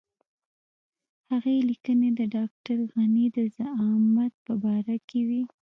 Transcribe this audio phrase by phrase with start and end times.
[1.31, 5.41] هغه لیکنې د ډاکټر غني د زعامت په باره کې وې.